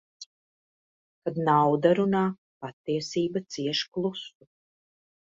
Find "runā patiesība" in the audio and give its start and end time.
2.01-3.47